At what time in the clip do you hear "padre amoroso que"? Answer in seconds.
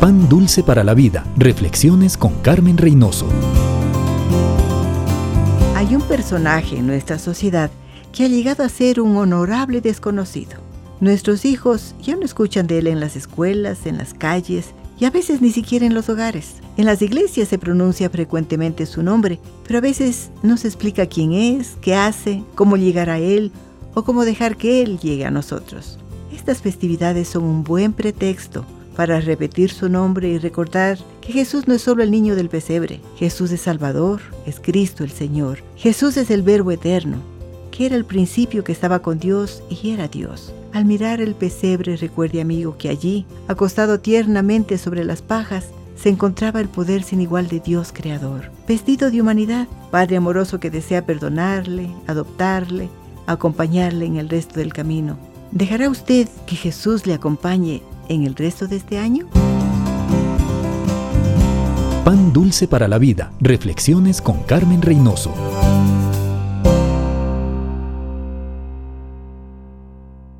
49.92-50.72